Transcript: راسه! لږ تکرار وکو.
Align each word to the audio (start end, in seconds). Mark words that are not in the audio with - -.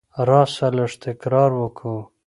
راسه! 0.29 0.67
لږ 0.77 0.91
تکرار 1.03 1.51
وکو. 1.59 1.95